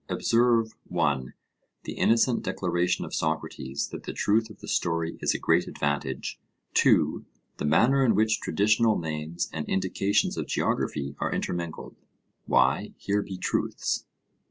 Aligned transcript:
Observe 0.09 0.73
(1) 0.87 1.35
the 1.83 1.93
innocent 1.93 2.41
declaration 2.41 3.05
of 3.05 3.13
Socrates, 3.13 3.89
that 3.91 4.01
the 4.01 4.13
truth 4.13 4.49
of 4.49 4.57
the 4.57 4.67
story 4.67 5.19
is 5.21 5.35
a 5.35 5.37
great 5.37 5.67
advantage: 5.67 6.39
(2) 6.73 7.23
the 7.57 7.65
manner 7.65 8.03
in 8.03 8.15
which 8.15 8.39
traditional 8.41 8.97
names 8.97 9.47
and 9.53 9.69
indications 9.69 10.37
of 10.37 10.47
geography 10.47 11.13
are 11.19 11.31
intermingled 11.31 11.95
('Why, 12.47 12.95
here 12.97 13.21
be 13.21 13.37
truths!') 13.37 14.07